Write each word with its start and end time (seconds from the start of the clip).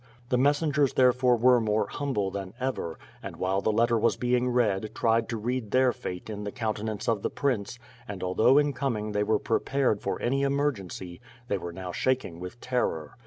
The 0.29 0.37
messengers 0.39 0.93
therefore 0.95 1.35
were 1.37 1.61
more 1.61 1.85
humble 1.85 2.31
than 2.31 2.55
ever 2.59 2.97
and, 3.21 3.35
while 3.35 3.61
the 3.61 3.71
letter 3.71 3.99
was 3.99 4.17
being 4.17 4.49
read 4.49 4.95
tried 4.95 5.29
to 5.29 5.37
read 5.37 5.69
their 5.69 5.93
fate 5.93 6.27
in 6.27 6.43
the 6.43 6.51
countenance 6.51 7.07
of 7.07 7.21
the 7.21 7.29
prince 7.29 7.77
and 8.07 8.23
although 8.23 8.57
in 8.57 8.73
coming 8.73 9.11
they 9.11 9.21
were 9.21 9.37
prepared 9.37 10.01
for 10.01 10.19
any 10.19 10.41
emergency 10.41 11.21
they 11.49 11.59
were 11.59 11.71
now 11.71 11.91
shaking 11.91 12.39
with 12.39 12.59
terror. 12.59 13.13